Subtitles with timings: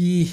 [0.00, 0.26] que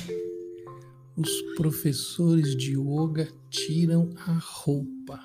[1.17, 5.19] os professores de yoga tiram a roupa?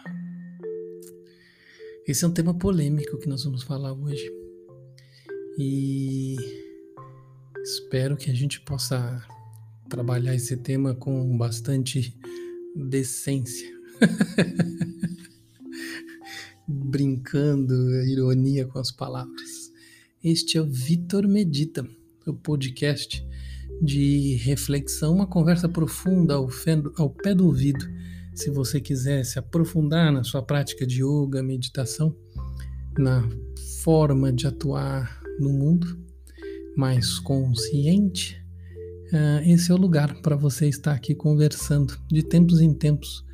[2.05, 4.29] Esse é um tema polêmico que nós vamos falar hoje.
[5.57, 6.35] E
[7.63, 9.25] espero que a gente possa
[9.89, 12.19] trabalhar esse tema com bastante
[12.75, 13.73] decência.
[16.67, 17.75] Brincando,
[18.07, 19.73] ironia com as palavras.
[20.25, 21.89] Este é o Vitor Medita,
[22.27, 23.25] o podcast
[23.83, 26.49] de reflexão, uma conversa profunda ao,
[26.97, 27.85] ao pé do ouvido.
[28.33, 32.15] Se você quiser se aprofundar na sua prática de yoga, meditação,
[32.97, 33.29] na
[33.83, 35.99] forma de atuar no mundo
[36.77, 38.41] mais consciente,
[39.13, 43.25] uh, esse é o lugar para você estar aqui conversando de tempos em tempos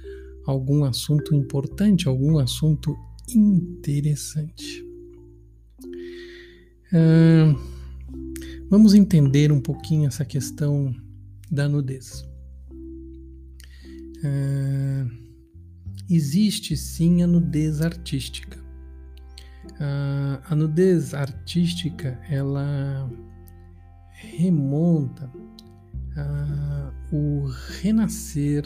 [0.47, 2.97] algum assunto importante, algum assunto
[3.29, 4.83] interessante.
[6.91, 7.78] Uh,
[8.71, 10.95] vamos entender um pouquinho essa questão
[11.51, 12.25] da nudez.
[14.19, 15.09] Uh,
[16.11, 18.59] existe sim a nudez artística.
[20.45, 23.09] A nudez artística ela
[24.11, 25.31] remonta
[26.17, 27.47] uh, o
[27.81, 28.65] renascer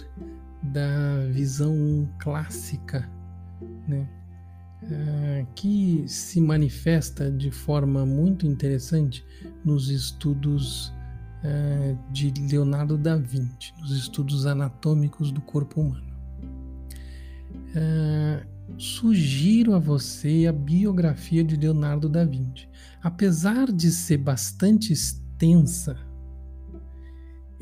[0.62, 3.11] da visão clássica,
[3.87, 4.09] né?
[4.83, 9.25] Uh, que se manifesta de forma muito interessante
[9.64, 10.92] nos estudos
[11.44, 16.12] uh, de Leonardo da Vinci, nos estudos anatômicos do corpo humano.
[17.69, 18.44] Uh,
[18.77, 22.69] sugiro a você a biografia de Leonardo da Vinci.
[23.00, 25.97] Apesar de ser bastante extensa,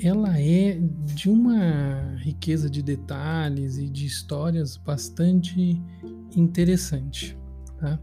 [0.02, 0.78] ela é
[1.14, 5.80] de uma riqueza de detalhes e de histórias bastante
[6.34, 7.36] interessante.
[7.78, 8.00] Tá?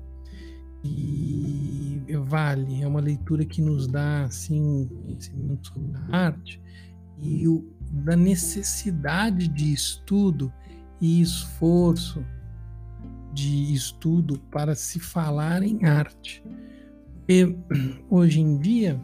[0.84, 6.62] E vale, é uma leitura que nos dá assim, conhecimento sobre a arte
[7.20, 7.68] e o,
[8.06, 10.54] da necessidade de estudo
[11.02, 12.24] e esforço
[13.34, 16.44] de estudo para se falar em arte.
[17.28, 17.56] E
[18.10, 19.00] hoje em dia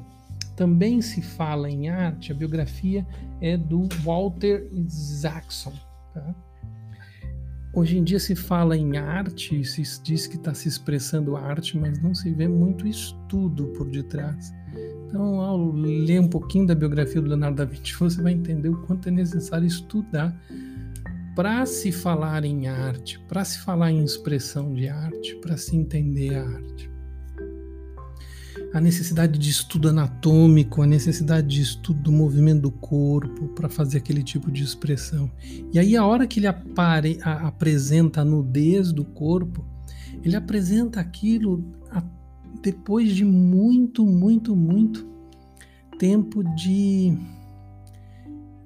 [0.55, 3.05] também se fala em arte, a biografia
[3.41, 5.73] é do Walter Isaacson.
[6.13, 6.35] Tá?
[7.73, 11.99] Hoje em dia se fala em arte, se diz que está se expressando arte, mas
[12.01, 14.53] não se vê muito estudo por detrás.
[15.07, 18.81] Então, ao ler um pouquinho da biografia do Leonardo da Vinci, você vai entender o
[18.81, 20.35] quanto é necessário estudar
[21.35, 26.35] para se falar em arte, para se falar em expressão de arte, para se entender
[26.35, 26.92] a arte
[28.73, 33.99] a necessidade de estudo anatômico, a necessidade de estudo do movimento do corpo para fazer
[33.99, 35.31] aquele tipo de expressão.
[35.71, 39.63] E aí, a hora que ele apare, a, apresenta a nudez do corpo,
[40.23, 42.03] ele apresenta aquilo a,
[42.63, 45.07] depois de muito, muito, muito
[45.99, 47.15] tempo de,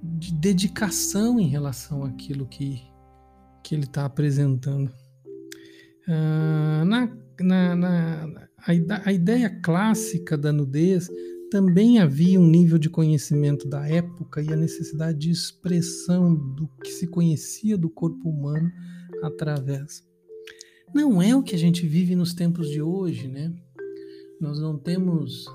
[0.02, 2.82] de dedicação em relação àquilo que,
[3.62, 4.90] que ele está apresentando.
[6.08, 7.10] Uh, na,
[7.42, 11.10] na, na a, ideia clássica da nudez
[11.50, 16.92] também havia um nível de conhecimento da época e a necessidade de expressão do que
[16.92, 18.70] se conhecia do corpo humano
[19.24, 20.06] através.
[20.94, 23.54] Não é o que a gente vive nos tempos de hoje, né?
[24.42, 25.46] Nós não temos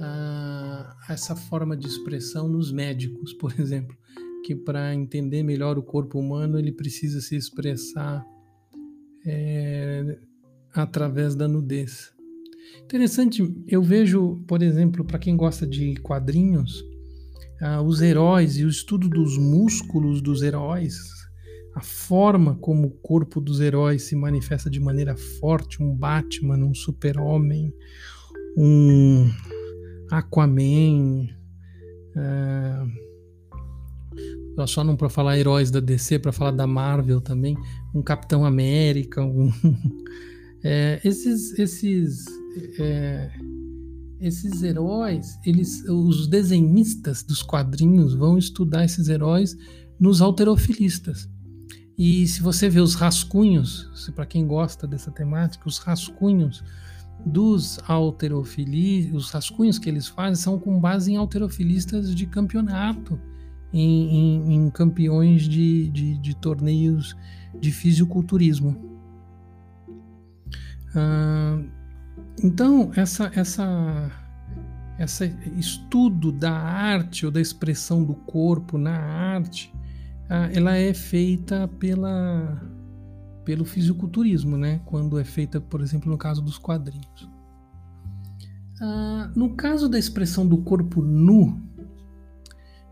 [0.00, 3.96] ah, essa forma de expressão nos médicos, por exemplo,
[4.44, 8.26] que para entender melhor o corpo humano ele precisa se expressar
[9.24, 10.18] é,
[10.74, 12.12] através da nudez.
[12.84, 16.80] Interessante, eu vejo, por exemplo, para quem gosta de quadrinhos,
[17.62, 20.98] uh, os heróis e o estudo dos músculos dos heróis,
[21.74, 26.74] a forma como o corpo dos heróis se manifesta de maneira forte, um Batman, um
[26.74, 27.72] Super-Homem,
[28.56, 29.30] um
[30.10, 31.28] Aquaman,
[32.16, 33.10] uh,
[34.66, 37.56] só não para falar heróis da DC, para falar da Marvel também,
[37.94, 39.50] um Capitão América, um
[40.62, 42.24] É, esses esses
[42.78, 43.30] é,
[44.20, 49.56] esses heróis, eles, os desenhistas dos quadrinhos vão estudar esses heróis
[49.98, 51.28] nos alterofilistas.
[51.96, 56.62] E se você vê os rascunhos, para quem gosta dessa temática, os rascunhos
[57.24, 63.18] dos alterofilistas, os rascunhos que eles fazem são com base em alterofilistas de campeonato,
[63.72, 67.16] em, em, em campeões de, de, de torneios
[67.58, 68.89] de fisiculturismo.
[72.42, 74.10] Então, essa, essa,
[74.98, 75.26] essa
[75.56, 79.72] estudo da arte ou da expressão do corpo na arte,
[80.28, 82.62] ah, ela é feita pela,
[83.44, 84.80] pelo fisiculturismo, né?
[84.86, 87.28] quando é feita, por exemplo, no caso dos quadrinhos.
[88.80, 91.60] Ah, no caso da expressão do corpo nu,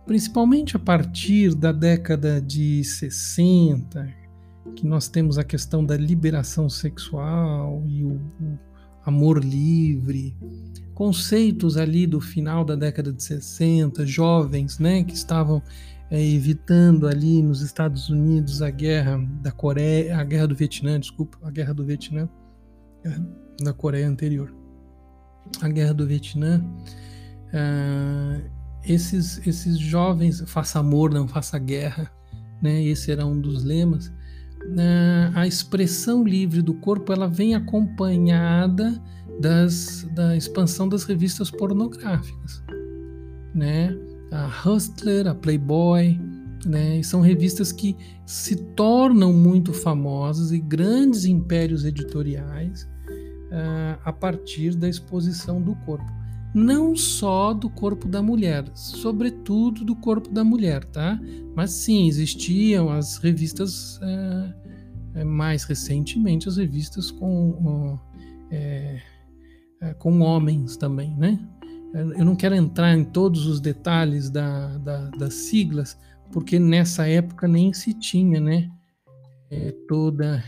[0.05, 4.09] principalmente a partir da década de 60,
[4.75, 8.59] que nós temos a questão da liberação sexual e o, o
[9.05, 10.37] amor livre,
[10.95, 15.63] conceitos ali do final da década de 60, jovens, né, que estavam
[16.11, 21.39] é, evitando ali nos Estados Unidos a guerra da Coreia, a guerra do Vietnã, desculpa,
[21.43, 22.29] a guerra do Vietnã,
[23.63, 24.55] da Coreia anterior,
[25.61, 26.63] a guerra do Vietnã.
[27.49, 32.11] Uh, esses, esses jovens, faça amor, não faça guerra,
[32.63, 32.83] né?
[32.83, 34.13] Esse era um dos lemas.
[34.65, 39.03] Uh, a expressão livre do corpo ela vem acompanhada
[39.41, 42.63] das, da expansão das revistas pornográficas,
[43.55, 43.97] né?
[44.31, 46.21] A Hustler, a Playboy,
[46.67, 47.03] né?
[47.03, 47.97] são revistas que
[48.27, 56.13] se tornam muito famosas e grandes impérios editoriais uh, a partir da exposição do corpo.
[56.59, 61.17] Não só do corpo da mulher, sobretudo do corpo da mulher, tá?
[61.55, 67.97] Mas sim, existiam as revistas uh, mais recentemente, as revistas com,
[68.51, 69.01] é,
[70.01, 71.39] com homens também, né?
[71.95, 75.97] Eu não quero entrar em todos os detalhes da, da, das siglas,
[76.33, 78.69] porque nessa época nem se tinha, né?
[79.49, 80.43] É, toda,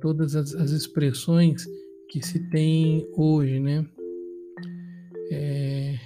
[0.00, 1.66] todas as, as, expressões
[2.10, 3.86] que se tem hoje, né?
[5.32, 5.98] É,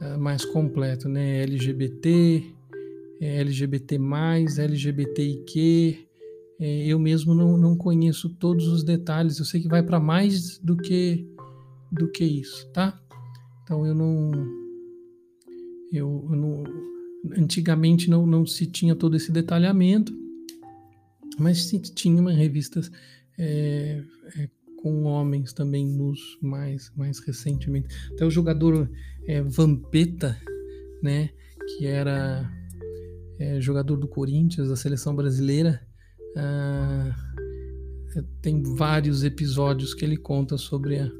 [0.00, 1.42] é mais completo, né?
[1.42, 2.44] LGBT,
[3.20, 3.98] é, LGBT+,
[4.58, 6.06] LGBTIQ.
[6.60, 9.38] É, eu mesmo não, não conheço todos os detalhes.
[9.38, 11.26] Eu sei que vai para mais do que
[11.90, 13.00] do que isso, tá?
[13.62, 14.32] Então eu não.
[15.92, 16.64] Eu, eu não.
[17.38, 20.12] Antigamente não, não se tinha todo esse detalhamento,
[21.38, 22.90] mas se tinha revistas
[23.38, 24.02] é,
[24.36, 24.48] é,
[24.84, 27.88] com homens também nos mais, mais recentemente.
[28.12, 28.86] Até o jogador
[29.26, 30.38] é, Vampeta,
[31.02, 31.30] né,
[31.66, 32.46] que era
[33.38, 35.80] é, jogador do Corinthians, da seleção brasileira,
[36.36, 37.16] ah,
[38.42, 41.10] tem vários episódios que ele conta sobre a,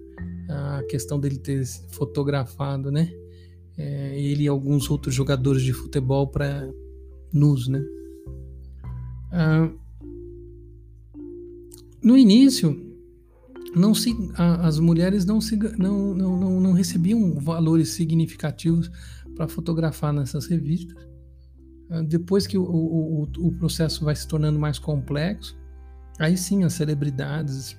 [0.76, 3.10] a questão dele ter fotografado, né?
[3.78, 6.68] É, ele e alguns outros jogadores de futebol para
[7.32, 7.82] nus, né?
[9.32, 9.70] Ah,
[12.02, 12.83] no início,
[13.74, 18.90] não se, a, as mulheres não, se, não, não, não, não recebiam valores significativos
[19.34, 20.96] para fotografar nessas revistas.
[21.90, 25.56] Ah, depois que o, o, o processo vai se tornando mais complexo,
[26.18, 27.76] aí sim as celebridades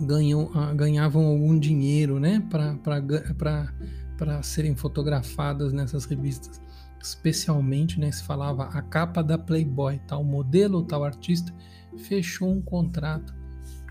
[0.00, 6.60] ganham, ah, ganhavam algum dinheiro né, para serem fotografadas nessas revistas.
[7.02, 11.52] Especialmente né, se falava a capa da Playboy, tal modelo tal artista
[11.96, 13.39] fechou um contrato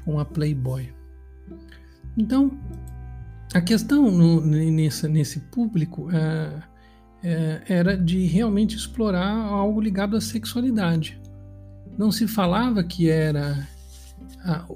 [0.06, 0.94] com a Playboy.
[2.18, 2.58] Então,
[3.54, 6.64] a questão no, nesse, nesse público é,
[7.24, 11.20] é, era de realmente explorar algo ligado à sexualidade.
[11.98, 13.68] Não se falava que era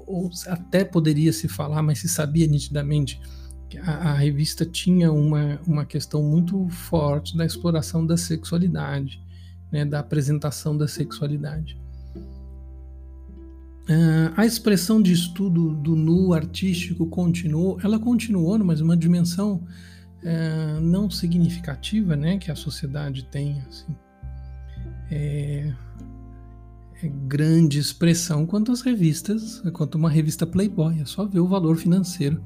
[0.06, 3.20] ou até poderia se falar, mas se sabia nitidamente
[3.68, 9.22] que a, a, revista tinha uma, uma questão muito forte da exploração da sexualidade,
[9.72, 11.80] né, da apresentação da sexualidade.
[13.84, 19.62] Uh, a expressão de estudo do nu artístico continuou, ela continuou, mas uma dimensão
[20.22, 23.94] uh, não significativa, né, que a sociedade tem, assim.
[25.10, 25.70] É,
[27.02, 31.00] é grande expressão quanto as revistas, quanto uma revista Playboy.
[31.00, 32.42] É só ver o valor financeiro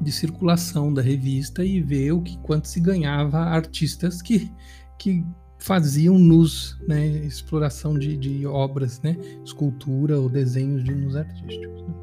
[0.00, 4.50] de circulação da revista e ver o que quanto se ganhava artistas que,
[4.98, 5.22] que
[5.68, 11.82] faziam nus, né, exploração de, de obras, né, escultura ou desenhos de nus artísticos.
[11.82, 11.94] Né.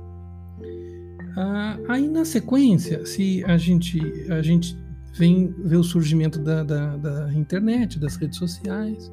[1.35, 4.77] Ah, aí na sequência, se a gente a gente
[5.17, 9.11] vem ver o surgimento da, da, da internet, das redes sociais,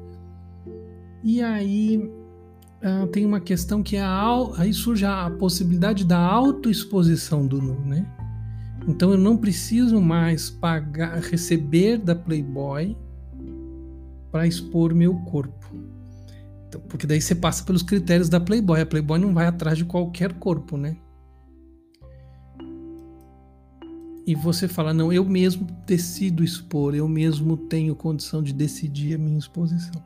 [1.23, 7.47] e aí uh, tem uma questão que é a, aí surge a possibilidade da autoexposição
[7.47, 8.05] do nu, né?
[8.87, 12.95] Então eu não preciso mais pagar, receber da Playboy
[14.33, 15.71] para expor meu corpo.
[16.67, 18.81] Então, porque daí você passa pelos critérios da Playboy.
[18.81, 20.97] A Playboy não vai atrás de qualquer corpo, né?
[24.25, 29.17] E você fala, não, eu mesmo decido expor, eu mesmo tenho condição de decidir a
[29.19, 30.03] minha exposição.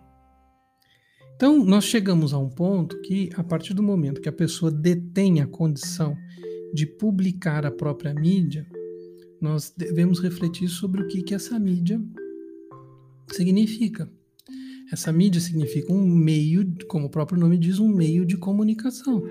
[1.37, 5.39] Então, nós chegamos a um ponto que, a partir do momento que a pessoa detém
[5.39, 6.17] a condição
[6.73, 8.67] de publicar a própria mídia,
[9.39, 12.01] nós devemos refletir sobre o que, que essa mídia
[13.31, 14.16] significa.
[14.91, 19.23] Essa mídia significa um meio, como o próprio nome diz, um meio de comunicação.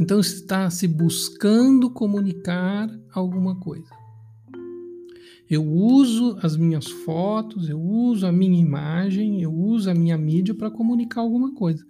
[0.00, 3.88] Então está se buscando comunicar alguma coisa.
[5.48, 10.54] Eu uso as minhas fotos, eu uso a minha imagem, eu uso a minha mídia
[10.54, 11.84] para comunicar alguma coisa.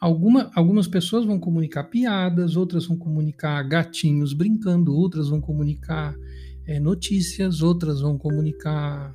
[0.00, 6.16] Alguma, algumas pessoas vão comunicar piadas, outras vão comunicar gatinhos brincando, outras vão comunicar
[6.66, 9.12] é, notícias, outras vão comunicar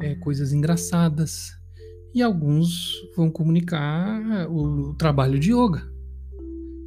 [0.00, 1.52] é, coisas engraçadas,
[2.14, 5.92] e alguns vão comunicar o, trabalho de yoga.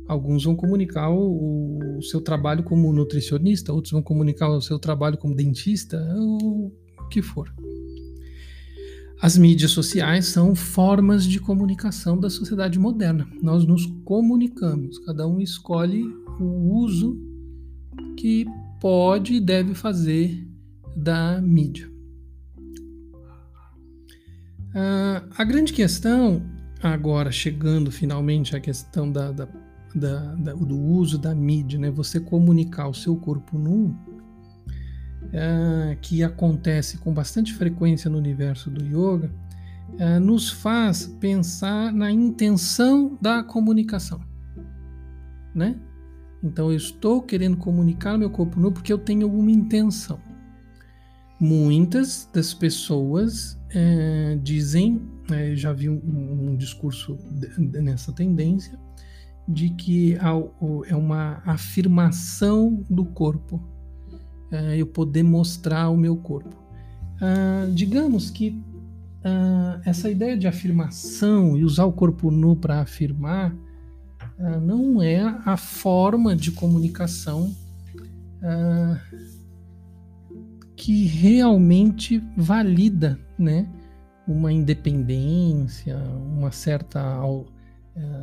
[0.08, 5.18] Alguns vão comunicar o, o, seu trabalho como nutricionista, outros vão comunicar o seu trabalho
[5.18, 6.72] como dentista, o
[7.10, 7.54] que for.
[9.22, 13.28] As mídias sociais são formas de comunicação da sociedade moderna.
[13.42, 16.04] Nós nos comunicamos, cada um escolhe
[16.40, 17.20] o uso
[18.16, 18.46] que
[18.80, 20.48] pode e deve fazer
[20.96, 21.97] da mídia.
[24.78, 26.44] Uh, a grande questão,
[26.84, 29.48] agora chegando finalmente à questão da, da,
[29.96, 31.90] da, do uso da mídia, né?
[31.90, 33.98] você comunicar o seu corpo nu,
[35.24, 39.34] uh, que acontece com bastante frequência no universo do yoga,
[39.94, 44.22] uh, nos faz pensar na intenção da comunicação.
[45.56, 45.76] Né?
[46.44, 50.20] Então eu estou querendo comunicar meu corpo nu porque eu tenho alguma intenção.
[51.40, 55.02] Muitas das pessoas é, dizem,
[55.32, 57.18] é, já vi um, um discurso
[57.58, 58.78] nessa tendência,
[59.48, 60.18] de que
[60.88, 63.62] é uma afirmação do corpo,
[64.52, 66.68] é, eu poder mostrar o meu corpo.
[67.22, 68.62] Ah, digamos que
[69.24, 73.56] ah, essa ideia de afirmação e usar o corpo nu para afirmar
[74.40, 77.56] ah, não é a forma de comunicação
[80.88, 83.68] que realmente valida né,
[84.26, 87.46] uma independência, uma certa uh,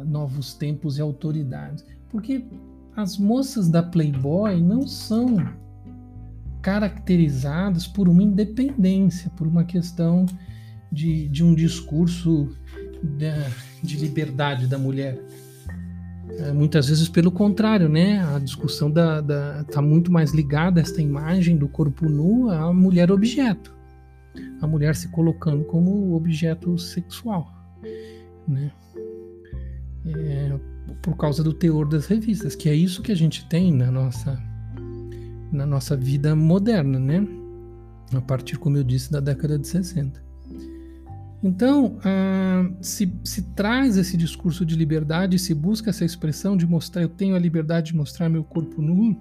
[0.06, 1.84] novos tempos e autoridades.
[2.08, 2.42] Porque
[2.96, 5.36] as moças da Playboy não são
[6.62, 10.24] caracterizadas por uma independência, por uma questão
[10.90, 12.56] de, de um discurso
[13.02, 13.30] de,
[13.82, 15.22] de liberdade da mulher.
[16.38, 18.24] É, muitas vezes pelo contrário, né?
[18.34, 22.72] A discussão da, da tá muito mais ligada a esta imagem do corpo nu à
[22.72, 23.74] mulher objeto,
[24.60, 27.52] a mulher se colocando como objeto sexual,
[28.48, 28.72] né?
[30.06, 30.58] É,
[31.00, 34.38] por causa do teor das revistas, que é isso que a gente tem na nossa
[35.52, 37.26] na nossa vida moderna, né?
[38.12, 40.20] A partir, como eu disse, da década de 60.
[41.46, 41.98] Então,
[42.80, 47.36] se, se traz esse discurso de liberdade, se busca essa expressão de mostrar, eu tenho
[47.36, 49.14] a liberdade de mostrar meu corpo nu,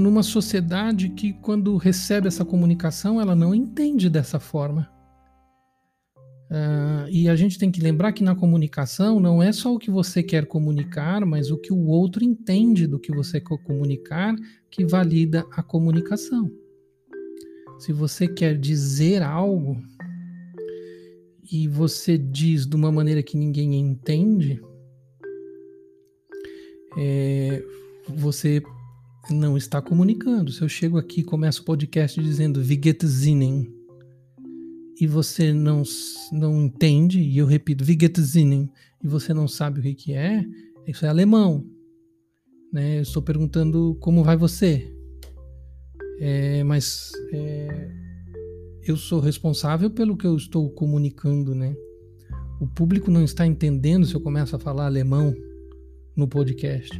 [0.00, 4.88] numa sociedade que, quando recebe essa comunicação, ela não entende dessa forma.
[7.10, 10.22] E a gente tem que lembrar que na comunicação não é só o que você
[10.22, 14.36] quer comunicar, mas o que o outro entende do que você quer comunicar
[14.70, 16.48] que valida a comunicação.
[17.80, 19.76] Se você quer dizer algo,
[21.50, 24.60] e você diz de uma maneira que ninguém entende,
[26.96, 27.62] é,
[28.08, 28.62] você
[29.30, 30.52] não está comunicando.
[30.52, 33.72] Se eu chego aqui e começo o podcast dizendo Vigetzinen
[35.00, 35.82] e você não,
[36.32, 38.70] não entende, e eu repito Vigetzinen
[39.02, 40.44] e você não sabe o que, que é,
[40.86, 41.64] isso é alemão.
[42.72, 42.98] Né?
[42.98, 44.92] Eu estou perguntando como vai você.
[46.20, 48.07] É, mas é,
[48.86, 51.76] eu sou responsável pelo que eu estou comunicando, né?
[52.60, 55.34] O público não está entendendo se eu começo a falar alemão
[56.16, 56.90] no podcast.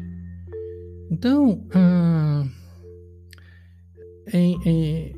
[1.10, 2.46] Então, ah,
[4.26, 5.12] é, é,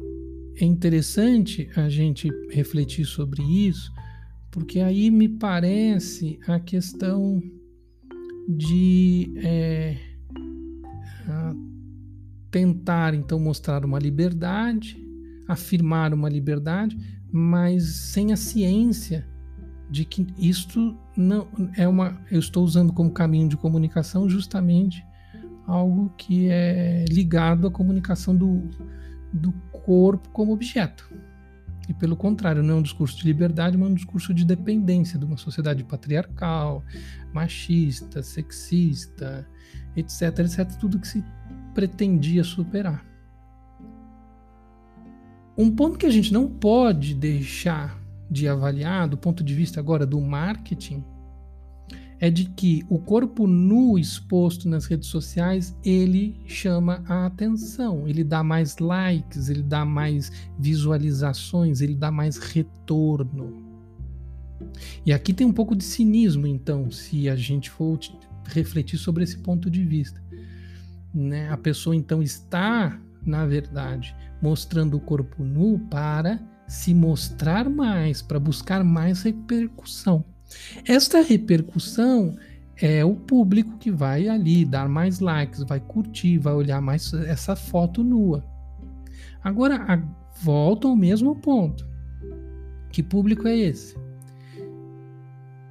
[0.56, 3.92] é interessante a gente refletir sobre isso,
[4.50, 7.42] porque aí me parece a questão
[8.48, 9.96] de é,
[12.50, 15.09] tentar então mostrar uma liberdade
[15.52, 16.96] afirmar uma liberdade,
[17.32, 19.26] mas sem a ciência
[19.90, 22.20] de que isto não é uma.
[22.30, 25.04] Eu estou usando como caminho de comunicação justamente
[25.66, 28.68] algo que é ligado à comunicação do,
[29.32, 31.12] do corpo como objeto.
[31.88, 35.24] E pelo contrário, não é um discurso de liberdade, mas um discurso de dependência de
[35.24, 36.84] uma sociedade patriarcal,
[37.32, 39.44] machista, sexista,
[39.96, 41.24] etc, etc, tudo que se
[41.74, 43.09] pretendia superar.
[45.60, 50.06] Um ponto que a gente não pode deixar de avaliar, do ponto de vista agora
[50.06, 51.04] do marketing,
[52.18, 58.24] é de que o corpo nu exposto nas redes sociais ele chama a atenção, ele
[58.24, 63.62] dá mais likes, ele dá mais visualizações, ele dá mais retorno.
[65.04, 67.98] E aqui tem um pouco de cinismo, então, se a gente for
[68.46, 70.22] refletir sobre esse ponto de vista.
[71.12, 71.50] Né?
[71.50, 78.38] A pessoa então está, na verdade, mostrando o corpo nu para se mostrar mais, para
[78.38, 80.24] buscar mais repercussão.
[80.86, 82.36] Esta repercussão
[82.76, 87.54] é o público que vai ali dar mais likes, vai curtir, vai olhar mais essa
[87.54, 88.44] foto nua.
[89.42, 90.00] Agora, a,
[90.42, 91.86] volta ao mesmo ponto.
[92.90, 93.96] Que público é esse?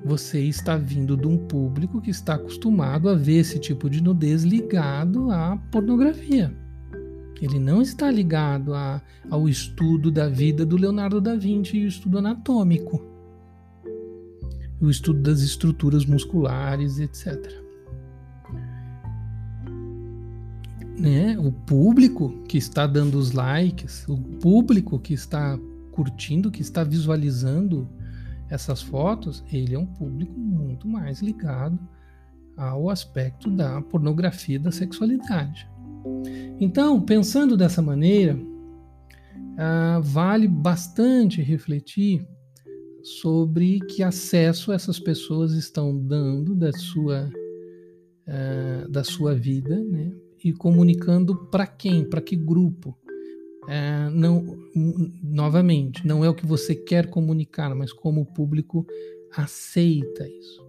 [0.05, 4.43] Você está vindo de um público que está acostumado a ver esse tipo de nudez
[4.43, 6.55] ligado à pornografia.
[7.41, 11.87] Ele não está ligado a, ao estudo da vida do Leonardo da Vinci e o
[11.87, 13.01] estudo anatômico,
[14.81, 17.35] o estudo das estruturas musculares, etc.
[20.97, 21.37] Né?
[21.39, 25.57] O público que está dando os likes, o público que está
[25.91, 27.87] curtindo, que está visualizando
[28.49, 31.79] essas fotos, ele é um público muito mais ligado
[32.57, 35.69] ao aspecto da pornografia da sexualidade.
[36.59, 38.37] Então, pensando dessa maneira,
[39.57, 42.27] ah, vale bastante refletir
[43.03, 47.29] sobre que acesso essas pessoas estão dando da sua,
[48.27, 50.11] ah, da sua vida, né?
[50.43, 52.97] E comunicando para quem, para que grupo.
[53.67, 54.57] Ah, não,
[55.21, 58.85] novamente, não é o que você quer comunicar, mas como o público
[59.35, 60.67] aceita isso.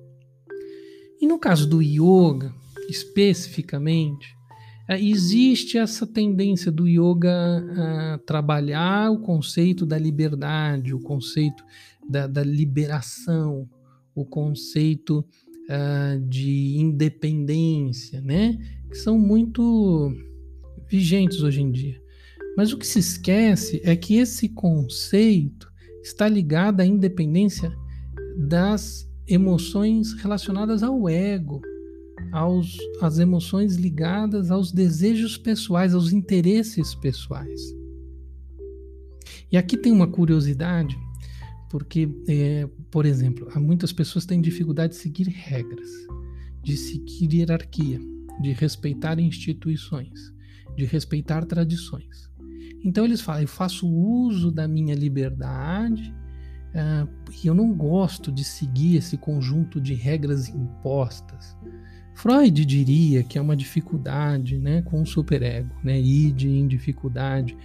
[1.20, 2.54] E no caso do yoga,
[2.88, 4.39] especificamente,
[4.90, 7.30] é, existe essa tendência do yoga
[7.76, 11.62] a trabalhar o conceito da liberdade, o conceito
[12.08, 13.70] da, da liberação,
[14.12, 15.24] o conceito
[15.68, 18.58] uh, de independência, né?
[18.90, 20.12] Que são muito
[20.88, 22.02] vigentes hoje em dia.
[22.56, 25.70] Mas o que se esquece é que esse conceito
[26.02, 27.72] está ligado à independência
[28.36, 31.62] das emoções relacionadas ao ego,
[32.32, 37.60] aos, às emoções ligadas aos desejos pessoais, aos interesses pessoais.
[39.50, 40.98] E aqui tem uma curiosidade,
[41.68, 45.90] porque, é, por exemplo, muitas pessoas têm dificuldade de seguir regras,
[46.62, 48.00] de seguir hierarquia,
[48.40, 50.32] de respeitar instituições,
[50.76, 52.30] de respeitar tradições.
[52.84, 56.14] Então eles falam: eu faço uso da minha liberdade
[56.70, 57.08] uh,
[57.42, 61.56] e eu não gosto de seguir esse conjunto de regras impostas.
[62.20, 67.56] Freud diria que é uma dificuldade né, com o superego, né, id em dificuldade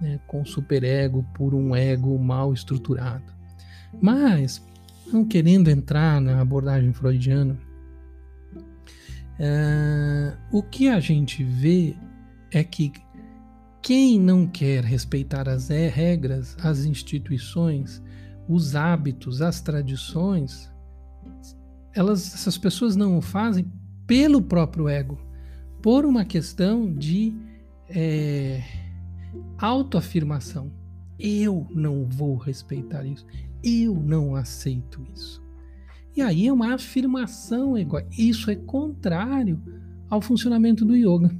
[0.00, 3.32] né, com o superego por um ego mal estruturado.
[4.02, 4.60] Mas,
[5.12, 7.56] não querendo entrar na abordagem freudiana,
[9.38, 11.94] uh, o que a gente vê
[12.50, 12.92] é que
[13.80, 18.02] quem não quer respeitar as regras, as instituições,
[18.48, 20.68] os hábitos, as tradições,
[21.94, 23.70] elas, essas pessoas não o fazem
[24.10, 25.16] pelo próprio ego,
[25.80, 27.32] por uma questão de
[27.88, 28.60] é,
[29.56, 30.72] autoafirmação.
[31.16, 33.24] Eu não vou respeitar isso,
[33.62, 35.40] eu não aceito isso.
[36.16, 38.02] E aí é uma afirmação igual.
[38.10, 39.62] Isso é contrário
[40.08, 41.32] ao funcionamento do yoga.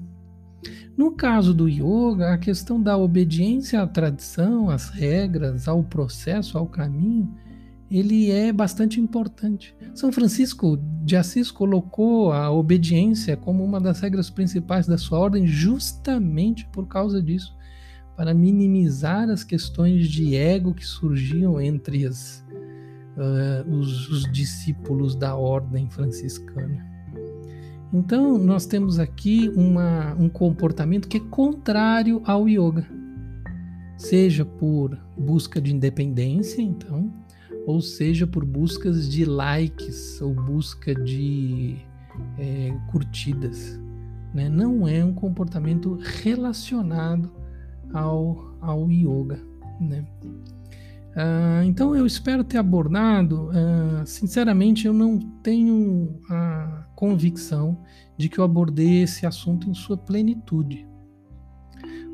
[0.96, 6.68] No caso do yoga, a questão da obediência à tradição, às regras, ao processo, ao
[6.68, 7.34] caminho,
[7.90, 9.74] ele é bastante importante.
[9.94, 15.46] São Francisco de Assis colocou a obediência como uma das regras principais da sua ordem,
[15.46, 17.52] justamente por causa disso,
[18.16, 22.44] para minimizar as questões de ego que surgiam entre as,
[23.16, 26.88] uh, os, os discípulos da ordem franciscana.
[27.92, 32.86] Então, nós temos aqui uma, um comportamento que é contrário ao yoga,
[33.96, 37.12] seja por busca de independência, então,
[37.66, 41.76] ou seja por buscas de likes ou busca de
[42.38, 43.80] é, curtidas.
[44.34, 44.48] Né?
[44.48, 47.30] Não é um comportamento relacionado
[47.92, 49.40] ao, ao yoga.
[49.80, 50.04] Né?
[51.16, 53.50] Ah, então eu espero ter abordado.
[53.52, 57.78] Ah, sinceramente, eu não tenho a convicção
[58.16, 60.86] de que eu abordei esse assunto em sua plenitude.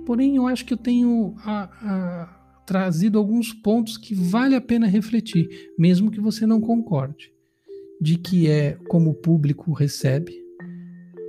[0.05, 2.29] Porém, eu acho que eu tenho a, a
[2.67, 5.49] trazido alguns pontos que vale a pena refletir,
[5.79, 7.33] mesmo que você não concorde,
[8.01, 10.35] de que é como o público recebe,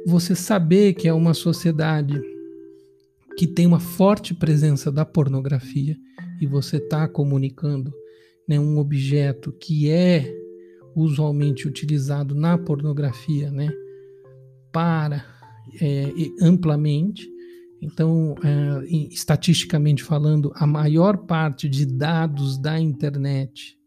[0.06, 2.19] você saber que é uma sociedade
[3.38, 5.95] que tem uma forte presença da pornografia
[6.41, 7.93] e você está comunicando
[8.47, 10.34] né, um objeto que é
[10.95, 13.71] usualmente utilizado na pornografia, né,
[14.71, 15.23] para
[15.80, 17.30] é, amplamente
[17.82, 23.78] então, é, estatisticamente falando, a maior parte de dados da internet,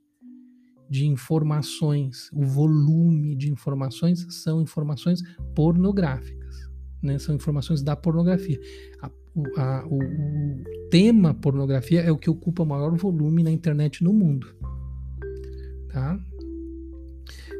[0.88, 5.22] de informações, o volume de informações são informações
[5.54, 6.68] pornográficas,
[7.02, 7.18] né?
[7.18, 8.58] são informações da pornografia.
[9.34, 14.12] o, a, o, o, tema pornografia é o que ocupa maior volume na internet no
[14.12, 14.52] mundo.
[15.92, 16.18] Tá?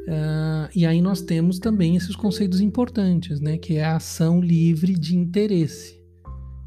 [0.08, 3.58] Uh, e aí nós temos também esses conceitos importantes, né?
[3.58, 5.99] Que é a ação livre de interesse.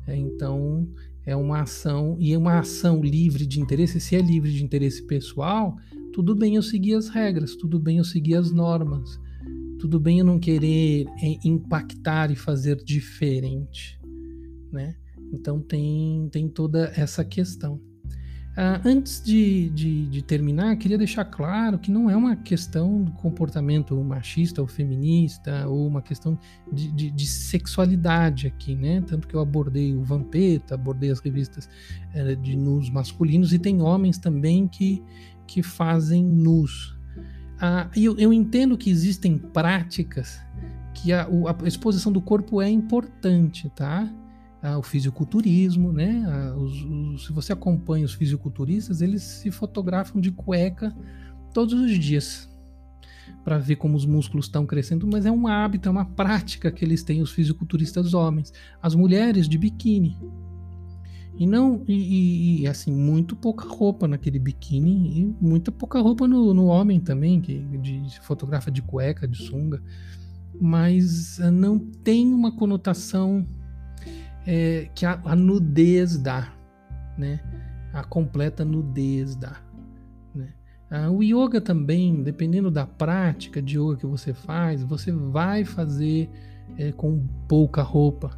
[0.06, 0.88] É, então,
[1.26, 5.02] é uma ação, e é uma ação livre de interesse, se é livre de interesse
[5.04, 5.78] pessoal,
[6.12, 9.20] tudo bem eu seguir as regras, tudo bem eu seguir as normas,
[9.80, 14.00] tudo bem eu não querer é, impactar e fazer diferente,
[14.72, 14.96] né?
[15.32, 17.82] Então tem, tem toda essa questão.
[18.56, 23.12] Ah, antes de, de, de, terminar, queria deixar claro que não é uma questão do
[23.13, 26.38] comportamento machista ou feminista, ou uma questão
[26.72, 29.02] de, de, de sexualidade aqui, né?
[29.02, 31.68] Tanto que eu abordei o Vampeta, abordei as revistas
[32.13, 35.02] eh, de nus masculinos, e tem homens também que,
[35.48, 36.96] que fazem nus.
[37.60, 40.39] Ah, eu, eu entendo que existem práticas
[40.94, 44.08] que a, a exposição do corpo é importante, tá?
[44.78, 46.54] O fisiculturismo, né?
[46.56, 50.95] Os, os, se você acompanha os fisiculturistas, eles se fotografam de cueca
[51.54, 52.49] todos os dias
[53.43, 56.84] para ver como os músculos estão crescendo, mas é um hábito, é uma prática que
[56.84, 58.54] eles têm, os fisiculturistas homens.
[58.82, 60.17] As mulheres de biquíni.
[61.36, 66.54] E não, e, e assim, muito pouca roupa naquele biquíni e muita pouca roupa no,
[66.54, 69.82] no homem também, que de, de fotografa de cueca, de sunga.
[70.62, 73.45] Mas eh, não tem uma conotação
[74.45, 76.53] é, que a, a, nudez dá,
[77.17, 77.39] né?
[77.93, 79.62] A completa nudez dá.
[80.34, 80.49] Né?
[80.89, 86.29] Ah, o yoga também, dependendo da prática de yoga que você faz, você vai fazer
[86.77, 88.38] é, com pouca roupa,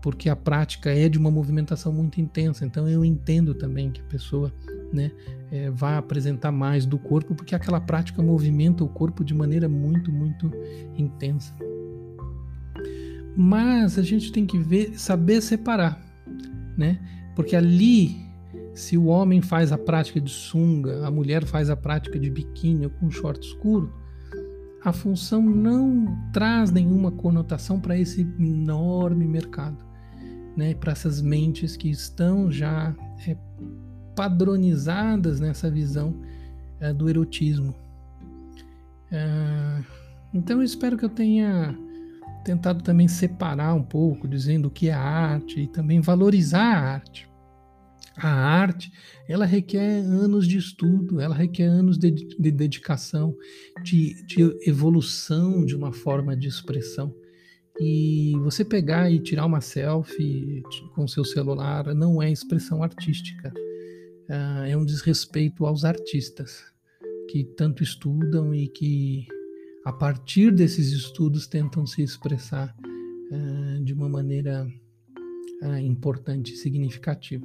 [0.00, 2.64] porque a prática é de uma movimentação muito intensa.
[2.64, 4.52] Então eu entendo também que a pessoa
[4.92, 5.10] né,
[5.50, 10.12] é, vai apresentar mais do corpo, porque aquela prática movimenta o corpo de maneira muito,
[10.12, 10.50] muito
[10.96, 11.54] intensa.
[13.36, 16.00] Mas a gente tem que ver, saber separar,
[16.76, 16.98] né?
[17.34, 18.16] Porque ali,
[18.74, 22.84] se o homem faz a prática de sunga, a mulher faz a prática de biquíni
[22.84, 23.92] ou com short escuro,
[24.84, 29.82] a função não traz nenhuma conotação para esse enorme mercado,
[30.56, 30.74] né?
[30.74, 32.94] Para essas mentes que estão já
[33.26, 33.36] é,
[34.14, 36.14] padronizadas nessa visão
[36.80, 37.74] é, do erotismo.
[39.10, 39.82] É,
[40.34, 41.78] então eu espero que eu tenha
[42.44, 47.30] tentado também separar um pouco, dizendo o que é arte e também valorizar a arte.
[48.16, 48.92] A arte,
[49.26, 53.34] ela requer anos de estudo, ela requer anos de, de dedicação,
[53.82, 57.14] de, de evolução de uma forma de expressão.
[57.80, 60.62] E você pegar e tirar uma selfie
[60.94, 63.50] com seu celular não é expressão artística,
[64.28, 66.62] ah, é um desrespeito aos artistas
[67.30, 69.26] que tanto estudam e que
[69.84, 72.74] a partir desses estudos, tentam se expressar
[73.30, 74.66] uh, de uma maneira
[75.62, 77.44] uh, importante e significativa.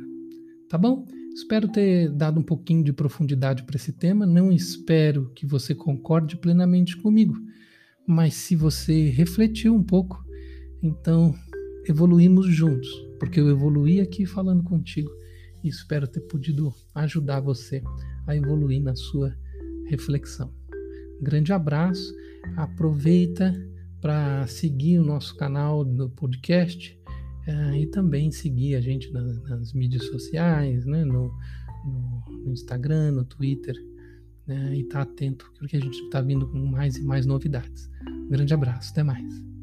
[0.69, 1.05] Tá bom?
[1.33, 4.25] Espero ter dado um pouquinho de profundidade para esse tema.
[4.25, 7.35] Não espero que você concorde plenamente comigo,
[8.05, 10.23] mas se você refletiu um pouco,
[10.81, 11.33] então
[11.87, 15.09] evoluímos juntos, porque eu evoluí aqui falando contigo
[15.63, 17.81] e espero ter podido ajudar você
[18.27, 19.35] a evoluir na sua
[19.85, 20.53] reflexão.
[21.21, 22.13] grande abraço
[22.55, 23.53] aproveita
[24.01, 26.97] para seguir o nosso canal do podcast
[27.47, 31.33] uh, e também seguir a gente nas, nas mídias sociais, né, no,
[31.85, 33.75] no, no, Instagram, no Twitter,
[34.45, 37.89] né, e estar tá atento porque a gente está vindo com mais e mais novidades.
[38.07, 39.56] Um grande abraço, até mais.